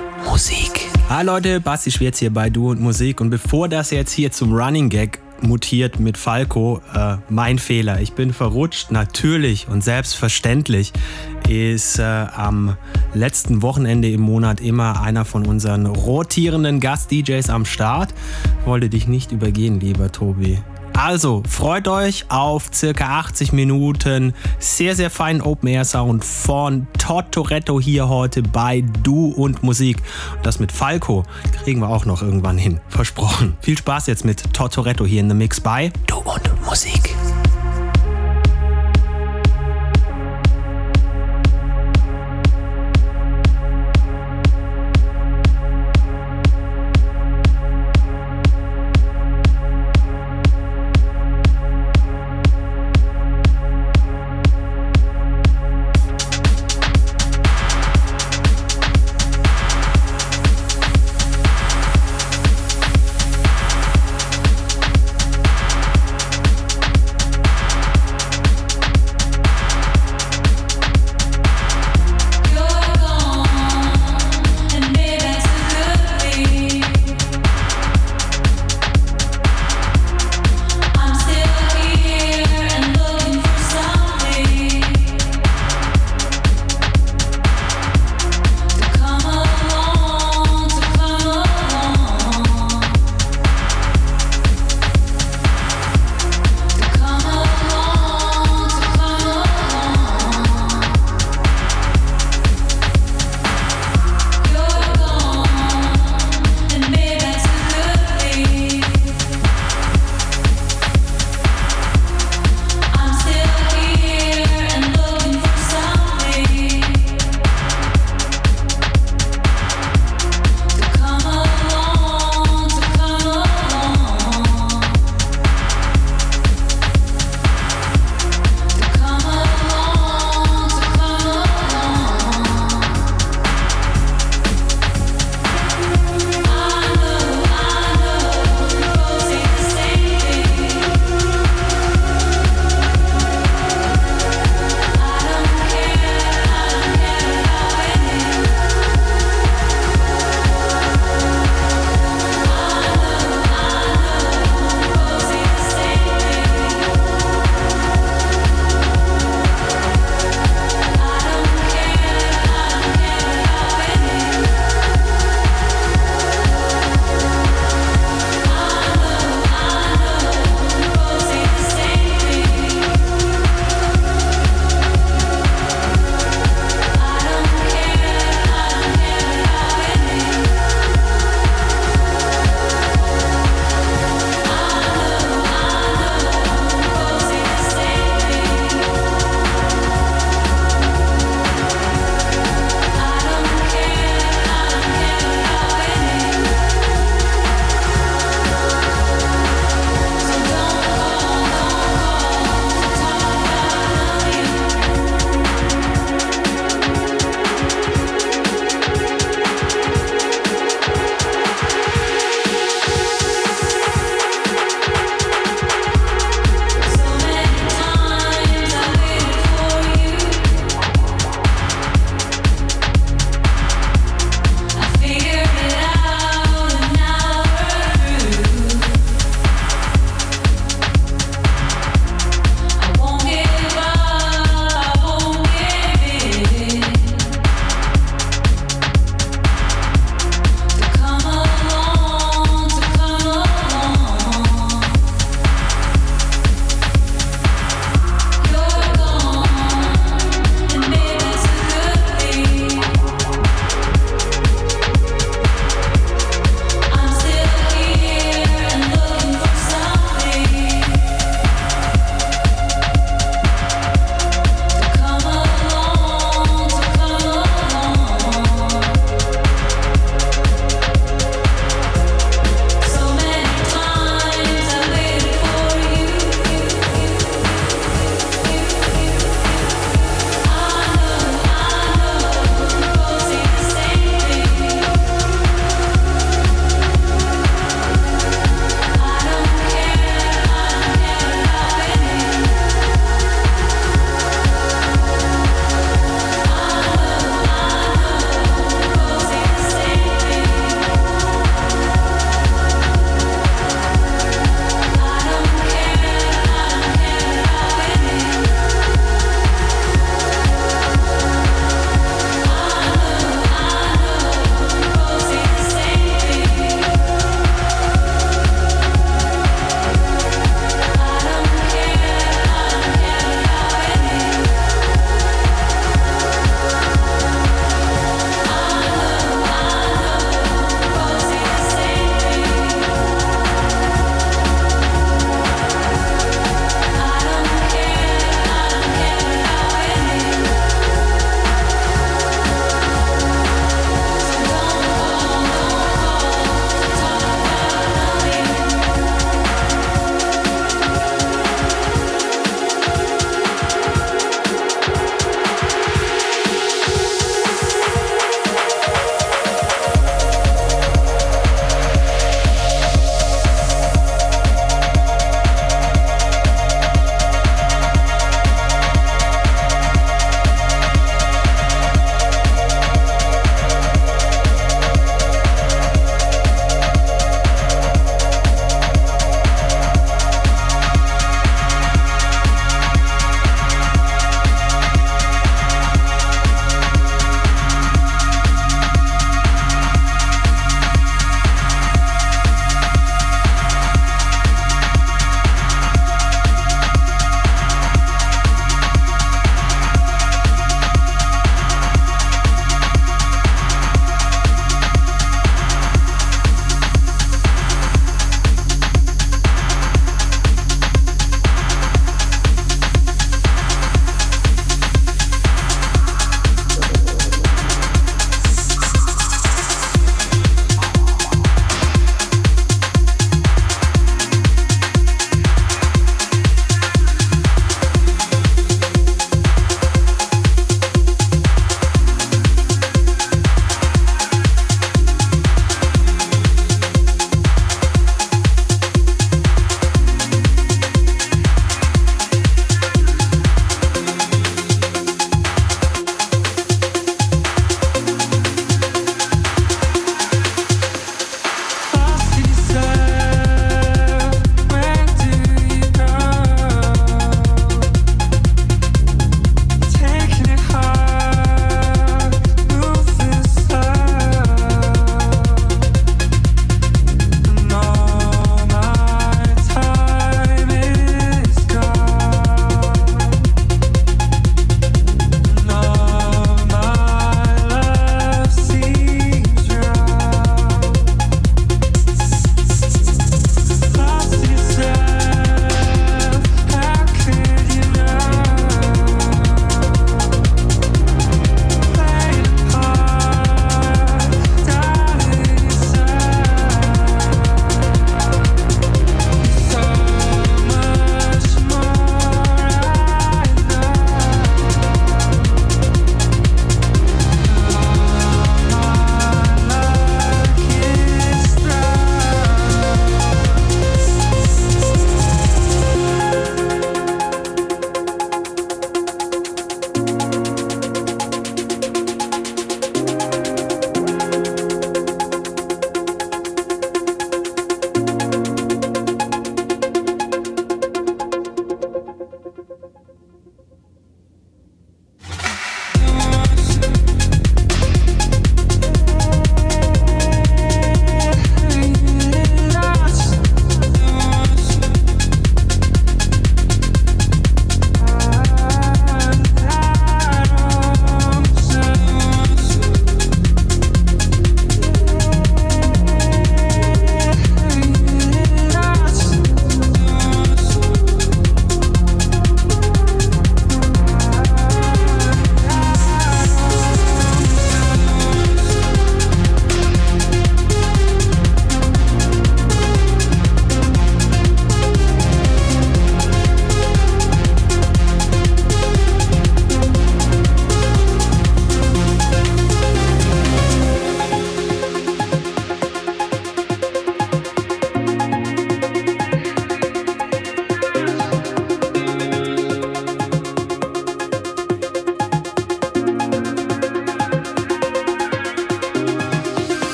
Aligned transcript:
und 0.00 0.24
Musik. 0.26 0.88
Hi 1.08 1.24
Leute, 1.24 1.60
Basti 1.60 1.90
Schwerz 1.90 2.18
hier 2.18 2.32
bei 2.32 2.50
Du 2.50 2.70
und 2.70 2.80
Musik. 2.80 3.20
Und 3.20 3.30
bevor 3.30 3.68
das 3.68 3.90
jetzt 3.90 4.12
hier 4.12 4.32
zum 4.32 4.52
Running 4.52 4.88
Gag 4.88 5.20
mutiert 5.40 6.00
mit 6.00 6.16
Falco, 6.16 6.80
äh, 6.94 7.16
mein 7.28 7.58
Fehler. 7.58 8.00
Ich 8.00 8.12
bin 8.12 8.32
verrutscht, 8.32 8.90
natürlich 8.90 9.68
und 9.68 9.84
selbstverständlich 9.84 10.92
ist 11.48 11.98
äh, 11.98 12.02
am 12.02 12.76
letzten 13.12 13.60
Wochenende 13.62 14.10
im 14.10 14.22
Monat 14.22 14.60
immer 14.60 15.02
einer 15.02 15.24
von 15.24 15.46
unseren 15.46 15.86
rotierenden 15.86 16.80
Gast-DJs 16.80 17.50
am 17.50 17.64
Start. 17.64 18.14
Wollte 18.64 18.88
dich 18.88 19.06
nicht 19.06 19.32
übergehen, 19.32 19.80
lieber 19.80 20.10
Tobi. 20.10 20.58
Also, 20.96 21.42
freut 21.48 21.88
euch 21.88 22.24
auf 22.30 22.70
circa 22.72 23.18
80 23.18 23.52
Minuten 23.52 24.32
sehr, 24.58 24.94
sehr 24.94 25.10
feinen 25.10 25.42
Open-Air-Sound 25.42 26.24
von 26.24 26.86
Todd 26.98 27.26
Toretto 27.32 27.80
hier 27.80 28.08
heute 28.08 28.42
bei 28.42 28.82
Du 29.02 29.26
und 29.26 29.62
Musik. 29.62 29.98
Das 30.42 30.60
mit 30.60 30.72
Falco 30.72 31.24
kriegen 31.62 31.80
wir 31.80 31.88
auch 31.88 32.06
noch 32.06 32.22
irgendwann 32.22 32.56
hin. 32.56 32.80
Versprochen. 32.88 33.56
Viel 33.60 33.76
Spaß 33.76 34.06
jetzt 34.06 34.24
mit 34.24 34.54
Todd 34.54 34.72
Toretto 34.72 35.04
hier 35.04 35.20
in 35.20 35.28
The 35.28 35.34
Mix 35.34 35.60
bei 35.60 35.92
Du 36.06 36.16
und 36.18 36.64
Musik. 36.64 37.14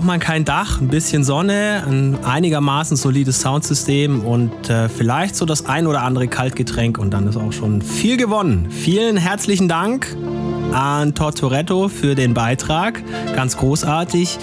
Braucht 0.00 0.08
man 0.08 0.18
kein 0.18 0.46
Dach, 0.46 0.80
ein 0.80 0.88
bisschen 0.88 1.24
Sonne, 1.24 1.84
ein 1.86 2.24
einigermaßen 2.24 2.96
solides 2.96 3.42
Soundsystem 3.42 4.24
und 4.24 4.70
äh, 4.70 4.88
vielleicht 4.88 5.36
so 5.36 5.44
das 5.44 5.66
ein 5.66 5.86
oder 5.86 6.00
andere 6.04 6.26
Kaltgetränk 6.26 6.96
und 6.96 7.10
dann 7.10 7.26
ist 7.26 7.36
auch 7.36 7.52
schon 7.52 7.82
viel 7.82 8.16
gewonnen. 8.16 8.70
Vielen 8.70 9.18
herzlichen 9.18 9.68
Dank 9.68 10.16
an 10.72 11.14
Tortoretto 11.14 11.88
für 11.88 12.14
den 12.14 12.32
Beitrag. 12.32 13.02
Ganz 13.36 13.58
großartig. 13.58 14.38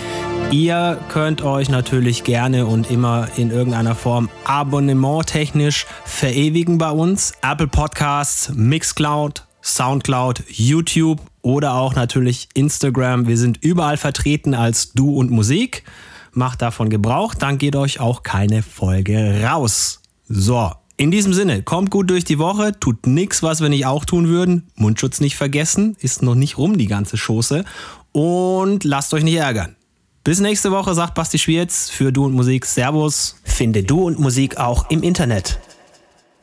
Ihr 0.51 0.99
könnt 1.09 1.41
euch 1.41 1.69
natürlich 1.69 2.23
gerne 2.23 2.67
und 2.67 2.91
immer 2.91 3.27
in 3.35 3.49
irgendeiner 3.49 3.95
Form 3.95 4.29
abonnementtechnisch 4.43 5.87
verewigen 6.05 6.77
bei 6.77 6.91
uns. 6.91 7.33
Apple 7.41 7.67
Podcasts, 7.67 8.51
Mixcloud, 8.53 9.46
Soundcloud, 9.67 10.43
YouTube 10.47 11.19
oder 11.41 11.75
auch 11.75 11.93
natürlich 11.93 12.47
Instagram. 12.53 13.27
Wir 13.27 13.37
sind 13.37 13.63
überall 13.63 13.97
vertreten 13.97 14.53
als 14.53 14.93
Du 14.93 15.15
und 15.15 15.29
Musik. 15.29 15.83
Macht 16.31 16.61
davon 16.61 16.89
Gebrauch, 16.89 17.35
dann 17.35 17.57
geht 17.57 17.75
euch 17.75 17.99
auch 17.99 18.23
keine 18.23 18.63
Folge 18.63 19.43
raus. 19.43 20.01
So, 20.29 20.71
in 20.95 21.11
diesem 21.11 21.33
Sinne, 21.33 21.63
kommt 21.63 21.91
gut 21.91 22.09
durch 22.09 22.23
die 22.23 22.39
Woche, 22.39 22.79
tut 22.79 23.07
nichts, 23.07 23.43
was 23.43 23.61
wir 23.61 23.69
nicht 23.69 23.85
auch 23.85 24.05
tun 24.05 24.27
würden. 24.29 24.67
Mundschutz 24.75 25.19
nicht 25.19 25.35
vergessen, 25.35 25.95
ist 25.99 26.23
noch 26.23 26.35
nicht 26.35 26.57
rum 26.57 26.77
die 26.77 26.87
ganze 26.87 27.17
Schoße. 27.17 27.65
Und 28.13 28.83
lasst 28.83 29.13
euch 29.13 29.23
nicht 29.23 29.35
ärgern. 29.35 29.75
Bis 30.23 30.39
nächste 30.39 30.71
Woche, 30.71 30.93
sagt 30.93 31.13
Basti 31.13 31.39
Schwierz 31.39 31.89
für 31.89 32.11
Du 32.11 32.25
und 32.25 32.33
Musik. 32.33 32.65
Servus. 32.65 33.35
Finde 33.43 33.83
Du 33.83 34.03
und 34.03 34.19
Musik 34.19 34.57
auch 34.57 34.89
im 34.89 35.03
Internet. 35.03 35.59